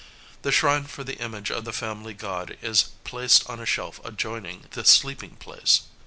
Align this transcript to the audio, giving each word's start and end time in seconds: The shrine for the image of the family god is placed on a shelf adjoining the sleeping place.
The 0.41 0.51
shrine 0.51 0.85
for 0.85 1.03
the 1.03 1.19
image 1.21 1.51
of 1.51 1.63
the 1.63 1.71
family 1.71 2.15
god 2.15 2.57
is 2.63 2.85
placed 3.03 3.47
on 3.47 3.59
a 3.59 3.67
shelf 3.67 4.01
adjoining 4.03 4.65
the 4.71 4.83
sleeping 4.83 5.35
place. 5.35 5.81